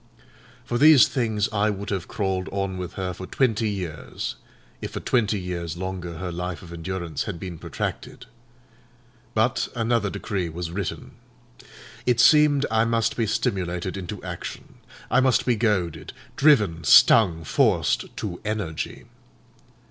[0.65, 4.35] For these things I would have crawled on with her for twenty years,
[4.81, 8.25] if for twenty years longer her life of endurance had been protracted.
[9.35, 11.11] But another decree was written.
[12.07, 14.77] It seemed I must be stimulated into action.
[15.11, 19.05] I must be goaded, driven, stung, forced to energy.